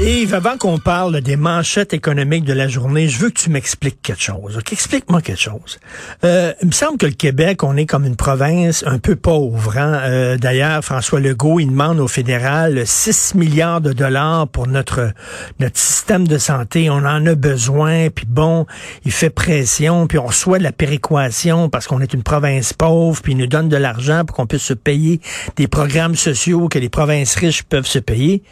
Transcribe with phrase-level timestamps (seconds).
[0.00, 4.00] Yves avant qu'on parle des manchettes économiques de la journée, je veux que tu m'expliques
[4.00, 4.58] quelque chose.
[4.72, 5.78] Explique-moi quelque chose.
[6.24, 9.76] Euh, il me semble que le Québec, on est comme une province un peu pauvre.
[9.76, 10.00] Hein?
[10.04, 15.12] Euh, D'ailleurs, François Legault, il demande au fédéral 6 milliards de dollars pour notre
[15.60, 16.88] notre système de santé.
[16.88, 18.08] On en a besoin.
[18.08, 18.64] Puis bon,
[19.04, 20.06] il fait pression.
[20.06, 23.20] Puis on reçoit de la péréquation parce qu'on est une province pauvre.
[23.20, 25.20] Puis il nous donne de l'argent pour qu'on puisse se payer
[25.56, 28.42] des programmes sociaux que les provinces riches peuvent se payer.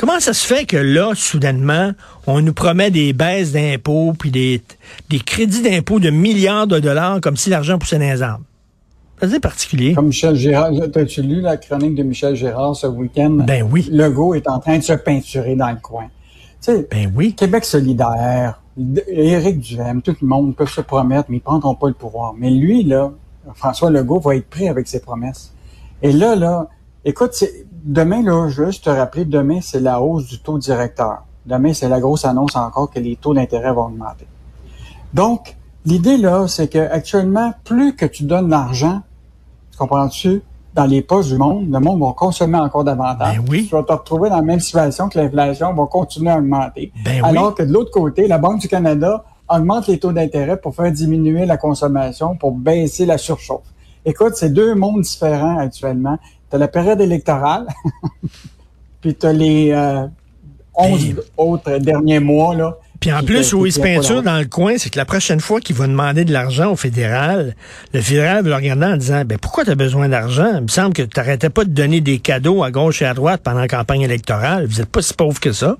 [0.00, 1.92] Comment ça se fait que là, soudainement,
[2.26, 4.62] on nous promet des baisses d'impôts puis des,
[5.10, 8.44] des crédits d'impôts de milliards de dollars comme si l'argent poussait dans les arbres?
[9.20, 9.92] C'est particulier.
[9.92, 13.44] Comme Michel Gérard, as-tu lu la chronique de Michel Gérard ce week-end?
[13.46, 13.90] Ben oui.
[13.92, 16.04] Legault est en train de se peinturer dans le coin.
[16.04, 17.34] Tu sais, ben oui.
[17.34, 18.62] Québec solidaire,
[19.06, 22.32] Éric Duhem, tout le monde peut se promettre, mais ils prendront pas le pouvoir.
[22.38, 23.12] Mais lui, là,
[23.54, 25.52] François Legault va être pris avec ses promesses.
[26.00, 26.70] Et là, là,
[27.04, 27.44] écoute,
[27.84, 31.24] demain, là, juste te rappeler, demain, c'est la hausse du taux directeur.
[31.46, 34.26] Demain, c'est la grosse annonce encore que les taux d'intérêt vont augmenter.
[35.12, 39.00] Donc, l'idée, là, c'est que actuellement, plus que tu donnes l'argent,
[39.72, 40.42] tu comprends-tu,
[40.74, 43.38] dans les postes du monde, le monde va consommer encore davantage.
[43.38, 43.66] Ben oui.
[43.66, 46.92] Tu vas te retrouver dans la même situation que l'inflation va continuer à augmenter.
[47.04, 47.54] Ben Alors oui.
[47.56, 51.44] que de l'autre côté, la Banque du Canada augmente les taux d'intérêt pour faire diminuer
[51.44, 53.66] la consommation, pour baisser la surchauffe.
[54.04, 56.18] Écoute, c'est deux mondes différents actuellement.
[56.50, 57.66] Tu as la période électorale,
[59.00, 60.06] puis tu as les euh,
[60.74, 61.16] 11 Hey.
[61.36, 62.54] autres derniers mois.
[62.54, 65.40] Là, Puis en plus, où il se peinture dans le coin, c'est que la prochaine
[65.40, 67.54] fois qu'il va demander de l'argent au fédéral,
[67.92, 70.52] le fédéral va le regarder en disant ben pourquoi tu as besoin d'argent?
[70.56, 73.14] Il me semble que tu n'arrêtais pas de donner des cadeaux à gauche et à
[73.14, 74.66] droite pendant la campagne électorale.
[74.66, 75.76] Vous n'êtes pas si pauvre que ça.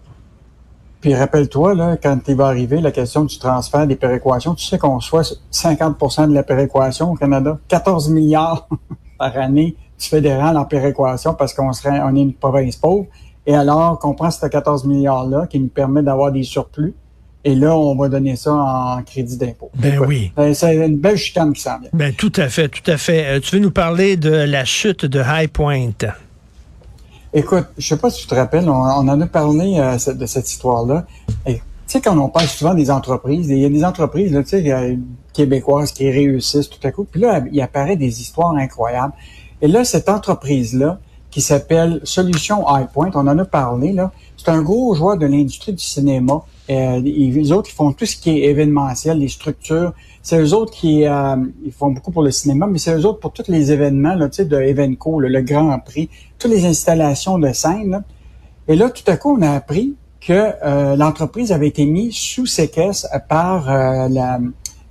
[1.01, 4.77] Puis rappelle-toi, là, quand il va arriver la question du transfert des péréquations, tu sais
[4.77, 8.69] qu'on reçoit 50% de la péréquation au Canada, 14 milliards
[9.19, 13.07] par année du fédéral en péréquation parce qu'on serait, on est une province pauvre.
[13.47, 16.95] Et alors qu'on prend ces 14 milliards-là qui nous permet d'avoir des surplus,
[17.43, 19.71] et là, on va donner ça en crédit d'impôt.
[19.75, 20.31] Ben oui.
[20.39, 21.89] euh, C'est une belle chicane qui s'en vient.
[21.95, 23.27] Ben tout à fait, tout à fait.
[23.27, 25.93] Euh, tu veux nous parler de la chute de High Point?
[27.33, 30.27] Écoute, je sais pas si tu te rappelles, on, on en a parlé euh, de
[30.27, 31.07] cette histoire-là.
[31.47, 31.55] Tu
[31.87, 34.99] sais, quand on parle souvent des entreprises, il y a des entreprises là, tu sais,
[35.33, 37.05] québécoises qui réussissent tout à coup.
[37.11, 39.15] Puis là, il apparaît des histoires incroyables.
[39.63, 40.99] Et là, cette entreprise-là,
[41.31, 44.11] qui s'appelle Solution Highpoint, on en a parlé, là.
[44.37, 46.43] C'est un gros joueur de l'industrie du cinéma.
[46.71, 49.93] Euh, les autres, ils font tout ce qui est événementiel, les structures.
[50.23, 53.21] C'est eux autres qui euh, ils font beaucoup pour le cinéma, mais c'est eux autres
[53.21, 56.65] pour tous les événements, là, tu sais, de Evenco, là, le Grand Prix, toutes les
[56.65, 57.91] installations de scène.
[57.91, 58.03] là.
[58.67, 62.47] Et là, tout à coup, on a appris que euh, l'entreprise avait été mise sous
[62.47, 64.39] séquestre par euh, la, euh,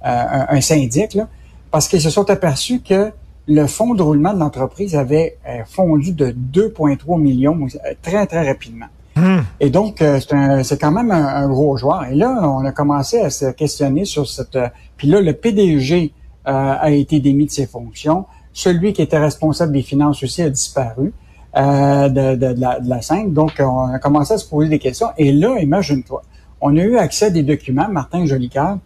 [0.04, 1.28] un, un syndic, là,
[1.72, 3.12] parce qu'ils se sont aperçus que
[3.50, 8.48] le fonds de roulement de l'entreprise avait euh, fondu de 2,3 millions euh, très, très
[8.48, 8.86] rapidement.
[9.18, 9.44] Hum.
[9.60, 10.20] Et donc, euh,
[10.64, 12.06] c'est quand même un, un gros joueur.
[12.06, 14.58] Et là, on a commencé à se questionner sur cette...
[14.98, 16.14] puis là, le PDG
[16.48, 18.26] euh, a été démis de ses fonctions.
[18.54, 21.12] Celui qui était responsable des finances aussi a disparu
[21.58, 23.34] euh, de, de- de la, de la scène.
[23.34, 25.08] Donc, on a commencé à se poser des questions.
[25.18, 26.22] Et là, imagine-toi,
[26.62, 28.78] on a eu accès à des documents, Martin Jolicoeur.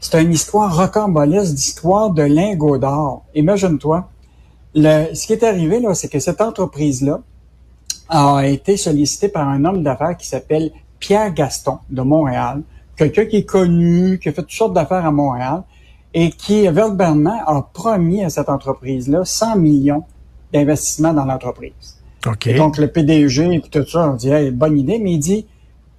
[0.00, 3.24] C'est une histoire rocambolesque d'histoire de lingots d'or.
[3.34, 4.08] Imagine-toi.
[4.74, 7.20] Le, ce qui est arrivé, là, c'est que cette entreprise-là
[8.08, 12.62] a été sollicitée par un homme d'affaires qui s'appelle Pierre Gaston de Montréal,
[12.96, 15.62] quelqu'un qui est connu, qui a fait toutes sortes d'affaires à Montréal
[16.14, 20.04] et qui, verbalement, a promis à cette entreprise-là 100 millions
[20.52, 21.98] d'investissement dans l'entreprise.
[22.26, 22.46] OK.
[22.46, 25.46] Et donc, le PDG et tout ça, on dit, hey, bonne idée, mais il dit,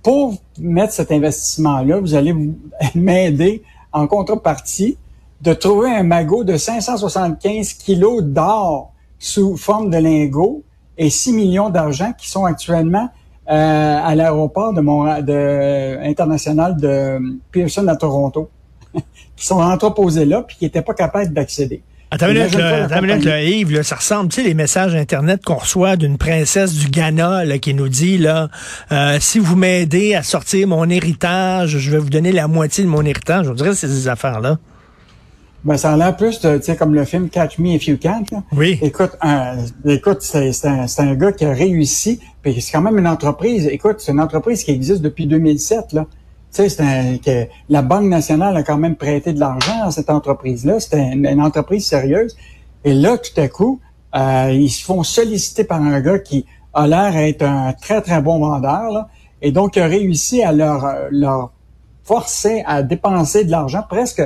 [0.01, 2.33] pour mettre cet investissement-là, vous allez
[2.95, 4.97] m'aider en contrepartie
[5.41, 10.63] de trouver un magot de 575 kilos d'or sous forme de lingots
[10.97, 13.09] et 6 millions d'argent qui sont actuellement
[13.49, 17.19] euh, à l'aéroport de international de
[17.51, 18.49] Pearson à Toronto,
[19.35, 21.81] qui sont entreposés là puis qui n'étaient pas capables d'accéder.
[22.11, 24.95] Attends une minute, là, attends minute, là, Yves, là, ça ressemble, tu sais, les messages
[24.95, 28.49] Internet qu'on reçoit d'une princesse du Ghana là, qui nous dit, là,
[28.91, 32.89] euh, si vous m'aidez à sortir mon héritage, je vais vous donner la moitié de
[32.89, 33.45] mon héritage.
[33.45, 34.57] Je dirais que c'est ces affaires-là.
[35.63, 38.23] Ben, ça a l'air plus tu sais, comme le film Catch Me If You Can.
[38.31, 38.43] là.
[38.53, 38.79] Oui.
[38.81, 42.97] Écoute, un, écoute, c'est un, c'est un gars qui a réussi, puis c'est quand même
[42.97, 43.67] une entreprise.
[43.67, 46.05] Écoute, c'est une entreprise qui existe depuis 2007, là.
[46.51, 49.91] Tu sais, c'est un, que la Banque nationale a quand même prêté de l'argent à
[49.91, 50.79] cette entreprise-là.
[50.79, 52.35] C'était une, une entreprise sérieuse.
[52.83, 53.79] Et là, tout à coup,
[54.15, 58.21] euh, ils se font solliciter par un gars qui a l'air être un très, très
[58.21, 59.09] bon vendeur, là.
[59.41, 61.51] Et donc, il a réussi à leur, leur
[62.03, 64.21] forcés à dépenser de l'argent, presque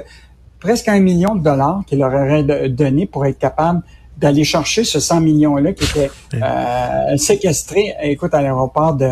[0.63, 3.81] presque un million de dollars qu'il leur aurait donné pour être capable
[4.17, 9.09] d'aller chercher ce 100 millions-là qui était euh, séquestré, écoute, à l'aéroport de...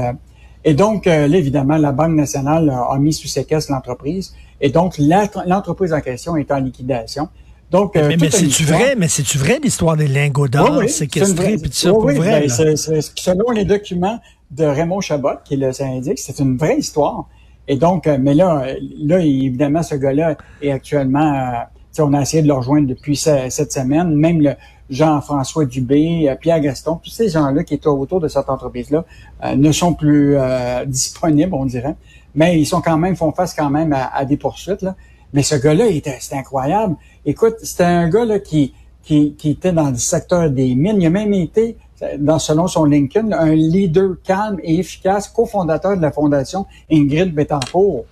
[0.64, 4.34] Et donc, euh, là, évidemment, la Banque nationale a mis sous séquestre l'entreprise.
[4.60, 5.00] Et donc,
[5.46, 7.30] l'entreprise en question est en liquidation.
[7.72, 11.78] Donc, euh, mais, c'est-tu vrai, mais c'est-tu vrai l'histoire des lingots d'or séquestrés puis tout
[11.78, 12.42] ça oui, pour vrai?
[12.42, 14.20] Ben, selon les documents
[14.52, 17.30] de Raymond Chabot, qui le syndic, c'est une vraie histoire.
[17.70, 18.66] Et donc, euh, mais là,
[18.98, 21.54] là, évidemment, ce gars-là est actuellement,
[21.98, 24.16] on a essayé de le rejoindre depuis cette semaine.
[24.16, 24.56] Même le,
[24.92, 29.06] Jean-François Dubé, euh, Pierre Gaston, tous ces gens-là qui étaient autour de cette entreprise-là
[29.44, 31.96] euh, ne sont plus euh, disponibles, on dirait.
[32.36, 34.82] Mais ils sont quand même, font face quand même à, des poursuites.
[34.82, 34.96] Là.
[35.34, 35.86] Mais ce gars-là,
[36.20, 36.96] c'était incroyable.
[37.26, 38.74] Écoute, c'était un gars là, qui,
[39.04, 41.02] qui, qui était dans le secteur des mines.
[41.02, 41.78] Il a même été,
[42.20, 48.06] dans selon son LinkedIn, un leader calme et efficace, cofondateur de la fondation Ingrid Betancourt.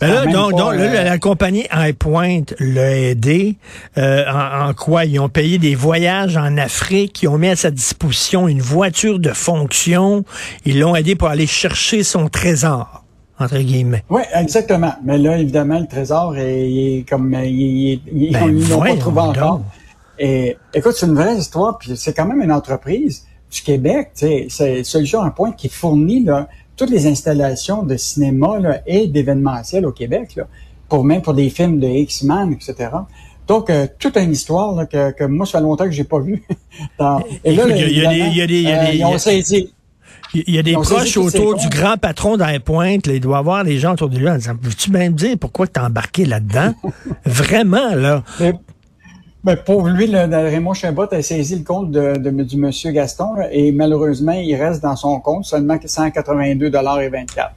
[0.00, 3.56] Ben là, donc, donc euh, la compagnie iPoint l'a aidé.
[3.96, 5.04] Euh, en, quoi?
[5.04, 7.22] Ils ont payé des voyages en Afrique.
[7.22, 10.24] Ils ont mis à sa disposition une voiture de fonction.
[10.64, 13.04] Ils l'ont aidé pour aller chercher son trésor
[13.40, 14.04] entre guillemets.
[14.10, 14.94] Oui, exactement.
[15.04, 19.62] Mais là, évidemment, le trésor est, comme il, il, ben, ils l'ont pas trouvé encore.
[20.18, 24.48] Et écoute, c'est une vraie histoire, puis c'est quand même une entreprise du Québec, c'est
[24.82, 30.36] Solution un point qui fournit là, toutes les installations de cinéma et d'événementiel au Québec,
[30.36, 30.44] là,
[30.88, 32.90] pour même pour des films de X-Men, etc.
[33.46, 36.42] Donc, euh, toute une histoire que, que, moi, ça fait longtemps que j'ai pas vu.
[37.44, 39.70] Et là, il y a des...
[40.34, 42.98] Il y a des proches autour du grand patron d'Airpoint.
[43.06, 45.66] Il doit avoir des gens autour de lui en disant, veux-tu bien me dire pourquoi
[45.66, 46.74] tu embarqué là-dedans?
[47.24, 48.22] Vraiment, là.
[49.48, 53.34] Ben, pour lui, le, Raymond Chabot a saisi le compte de, de du monsieur Gaston
[53.50, 57.48] et malheureusement, il reste dans son compte seulement 182,24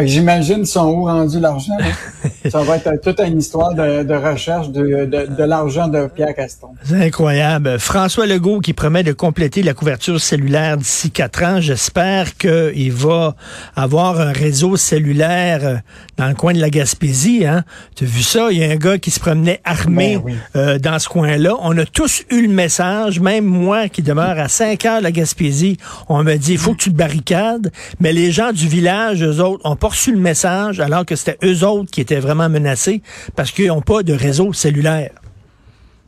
[0.04, 1.76] j'imagine son où rendu l'argent.
[2.50, 6.68] Ça va être toute une histoire de, recherche de, de, l'argent de Pierre Gaston.
[6.84, 7.78] C'est incroyable.
[7.78, 11.60] François Legault qui promet de compléter la couverture cellulaire d'ici quatre ans.
[11.60, 13.34] J'espère qu'il va
[13.74, 15.76] avoir un réseau cellulaire euh,
[16.16, 17.46] dans le coin de la Gaspésie.
[17.46, 17.64] Hein?
[17.94, 18.48] Tu as vu ça?
[18.50, 21.56] Il y a un gars qui se promenait armé ben euh, dans ce coin-là.
[21.62, 25.10] On a tous eu le message, même moi qui demeure à 5 heures de la
[25.10, 25.78] Gaspésie,
[26.08, 27.72] on me dit, il faut que tu te barricades.
[27.98, 31.38] Mais les gens du village, eux autres, ont pas reçu le message alors que c'était
[31.44, 33.02] eux autres qui étaient vraiment menacés
[33.34, 35.10] parce qu'ils n'ont pas de réseau cellulaire.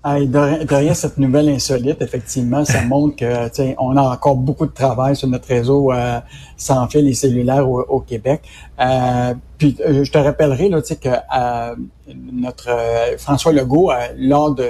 [0.04, 5.28] Derrière cette nouvelle insolite, effectivement, ça montre que on a encore beaucoup de travail sur
[5.28, 6.20] notre réseau euh,
[6.56, 8.42] sans fil et cellulaire au, Québec.
[8.80, 11.08] Euh, puis euh, je te rappellerai là, que
[12.32, 12.70] notre
[13.18, 14.68] François Legault, lors de,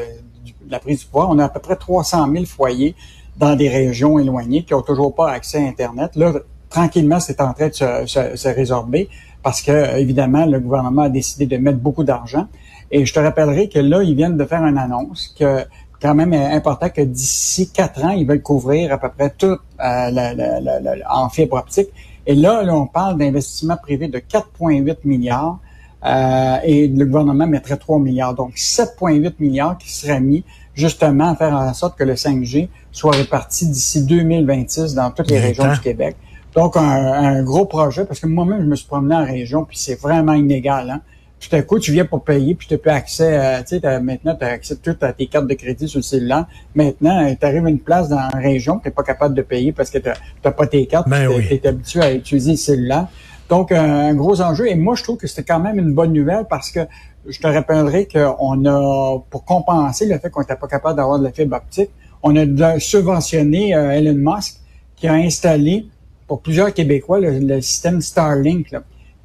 [0.69, 2.95] la prise du pouvoir, on a à peu près 300 000 foyers
[3.37, 6.17] dans des régions éloignées qui ont toujours pas accès à Internet.
[6.17, 6.33] Là,
[6.69, 9.09] tranquillement, c'est en train de se, se, résorber
[9.43, 12.49] parce que, évidemment, le gouvernement a décidé de mettre beaucoup d'argent.
[12.91, 15.65] Et je te rappellerai que là, ils viennent de faire une annonce que
[16.01, 20.11] quand même important que d'ici quatre ans, ils veulent couvrir à peu près tout euh,
[20.11, 21.89] la, en fibre optique.
[22.27, 25.59] Et là, là on parle d'investissements privés de 4,8 milliards
[26.05, 28.35] euh, et le gouvernement mettrait 3 milliards.
[28.35, 30.45] Donc 7,8 milliards qui seraient mis
[30.75, 35.41] justement à faire en sorte que le 5G soit réparti d'ici 2026 dans toutes les
[35.41, 36.17] régions du Québec.
[36.55, 40.01] Donc, un, gros projet, parce que moi-même, je me suis promené en région, puis c'est
[40.01, 40.91] vraiment inégal.
[40.91, 41.01] Hein?
[41.41, 44.01] Tout à coup, tu viens pour payer, puis tu n'as plus accès, à, tu sais,
[44.01, 46.47] maintenant, tu as accès tout à tes cartes de crédit sur le cellulaire.
[46.75, 49.73] Maintenant, tu arrives à une place dans la région, tu n'es pas capable de payer
[49.73, 50.09] parce que tu
[50.45, 53.07] n'as pas tes cartes, ben tu es, habitué à utiliser le cellulaire.
[53.49, 54.69] Donc, un, gros enjeu.
[54.69, 56.81] Et moi, je trouve que c'était quand même une bonne nouvelle parce que
[57.27, 61.25] je te rappellerai qu'on a, pour compenser le fait qu'on n'était pas capable d'avoir de
[61.25, 61.91] la fibre optique,
[62.23, 64.57] on a subventionné euh, Elon Musk
[64.97, 65.87] qui a installé
[66.27, 68.75] pour plusieurs Québécois le, système Starlink,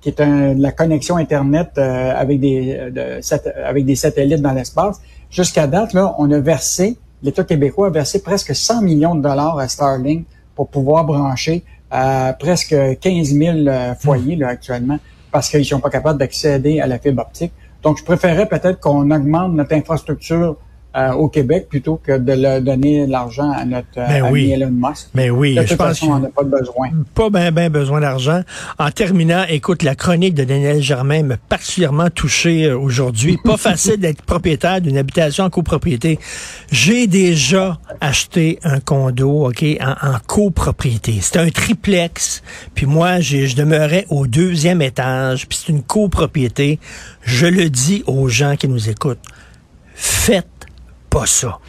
[0.04, 2.78] qui est la connexion Internet euh, avec, des,
[3.64, 5.00] avec des satellites dans l'espace.
[5.32, 9.58] Jusqu'à date, là, on a versé, l'État québécois a versé presque 100 millions de dollars
[9.58, 15.00] à Starlink pour pouvoir brancher euh, presque 15 000 euh, foyers là, actuellement
[15.32, 17.54] parce qu'ils sont pas capables d'accéder à la fibre optique.
[17.82, 20.58] Donc, je préférerais peut-être qu'on augmente notre infrastructure
[20.96, 24.72] euh, au Québec plutôt que de le donner l'argent à notre euh, ben ami Elon
[24.72, 25.08] Musk.
[25.16, 26.90] Mais ben oui, de toute je façon, on n'a pas besoin.
[27.16, 28.42] Pas bien ben besoin d'argent.
[28.78, 33.38] En terminant, écoute, la chronique de Daniel Germain m'a particulièrement touché euh, aujourd'hui.
[33.44, 36.20] Pas facile d'être propriétaire d'une habitation en copropriété.
[36.72, 41.18] J'ai déjà acheté un condo, OK, en, en copropriété.
[41.22, 42.44] C'est un triplex.
[42.76, 45.48] Puis moi, je demeurais au deuxième étage.
[45.48, 46.80] Puis c'est une copropriété.
[47.24, 49.20] Je le dis aux gens qui nous écoutent.
[49.96, 50.48] Faites
[51.13, 51.60] pas ça.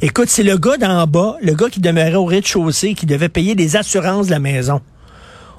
[0.00, 3.54] Écoute, c'est le gars d'en bas, le gars qui demeurait au rez-de-chaussée, qui devait payer
[3.54, 4.80] des assurances de la maison.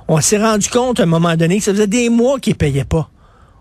[0.07, 2.83] On s'est rendu compte à un moment donné que ça faisait des mois qu'il payait
[2.83, 3.11] pas.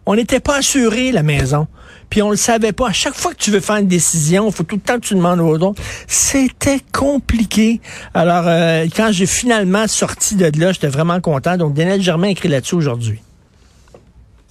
[0.06, 1.66] On n'était pas assuré la maison.
[2.08, 2.88] Puis on le savait pas.
[2.88, 5.06] À chaque fois que tu veux faire une décision, il faut tout le temps que
[5.06, 5.82] tu demandes aux autres.
[6.06, 7.82] C'était compliqué.
[8.14, 11.58] Alors, euh, quand j'ai finalement sorti de là, j'étais vraiment content.
[11.58, 13.20] Donc, Daniel Germain écrit là-dessus aujourd'hui.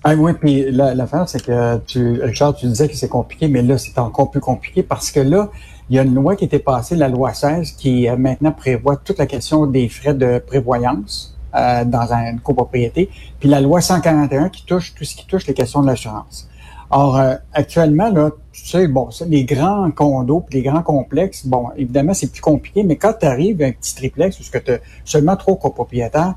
[0.07, 3.75] Ah oui, puis l'affaire, c'est que tu, Richard, tu disais que c'est compliqué, mais là,
[3.79, 5.49] c'est encore plus compliqué parce que là,
[5.89, 8.97] il y a une loi qui était passée, la loi 16, qui euh, maintenant prévoit
[8.97, 13.09] toute la question des frais de prévoyance euh, dans une copropriété,
[13.39, 16.47] puis la loi 141 qui touche tout ce qui touche les questions de l'assurance.
[16.91, 21.69] Or, euh, actuellement, là, tu sais, bon, les grands condos puis les grands complexes, bon,
[21.77, 24.77] évidemment, c'est plus compliqué, mais quand tu arrives à un petit triplex, que tu as
[25.03, 26.35] seulement trois copropriétaires,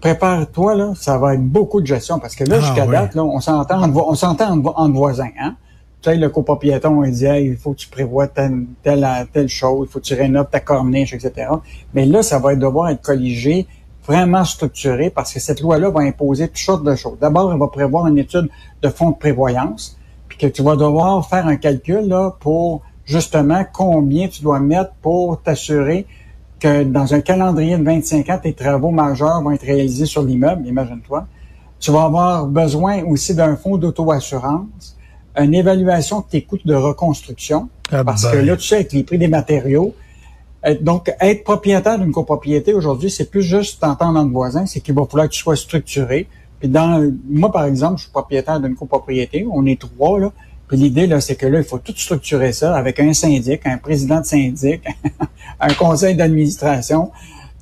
[0.00, 3.24] prépare-toi, là, ça va être beaucoup de gestion parce que là, ah, jusqu'à date, là,
[3.24, 5.56] on s'entend on s'entend entre, voisins, hein.
[6.00, 9.88] Tu sais, le copropriétaire, on dit, il faut que tu prévois telle, telle, telle chose,
[9.88, 11.48] il faut que tu rénoves ta corniche, etc.
[11.92, 13.66] Mais là, ça va devoir être colligé,
[14.06, 17.18] vraiment structuré, parce que cette loi-là va imposer toutes sortes de choses.
[17.20, 18.48] D'abord, elle va prévoir une étude
[18.80, 23.64] de fonds de prévoyance, puis que tu vas devoir faire un calcul là, pour justement
[23.72, 26.06] combien tu dois mettre pour t'assurer
[26.58, 30.66] que dans un calendrier de 25 ans, tes travaux majeurs vont être réalisés sur l'immeuble,
[30.66, 31.26] imagine-toi.
[31.80, 34.96] Tu vas avoir besoin aussi d'un fonds d'auto-assurance,
[35.36, 38.46] une évaluation de tes coûts de reconstruction, ah parce que ben.
[38.46, 39.94] là, tu sais, avec les prix des matériaux,
[40.66, 44.94] euh, donc, être propriétaire d'une copropriété aujourd'hui, c'est plus juste t'entendre entre voisins, c'est qu'il
[44.94, 46.28] va falloir que tu sois structuré.
[46.58, 50.32] Puis dans, moi, par exemple, je suis propriétaire d'une copropriété, on est trois, là.
[50.66, 53.78] Puis l'idée, là, c'est que là, il faut tout structurer ça avec un syndic, un
[53.78, 54.82] président de syndic,
[55.60, 57.10] un conseil d'administration.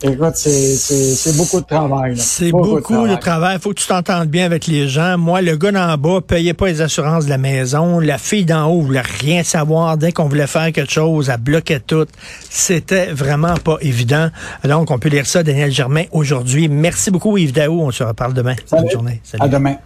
[0.02, 2.18] Écoute, c'est beaucoup de travail.
[2.18, 3.56] C'est beaucoup, de travail.
[3.56, 5.16] Il faut que tu t'entendes bien avec les gens.
[5.16, 7.98] Moi, le gars d'en bas payait pas les assurances de la maison.
[7.98, 9.96] La fille d'en haut voulait rien savoir.
[9.96, 12.06] Dès qu'on voulait faire quelque chose, elle bloquait tout.
[12.50, 14.28] C'était vraiment pas évident.
[14.64, 16.68] Donc, on peut lire ça, Daniel Germain, aujourd'hui.
[16.68, 17.80] Merci beaucoup, Yves Daou.
[17.80, 18.54] On se reparle demain.
[18.70, 19.22] Bonne journée.
[19.40, 19.76] À demain.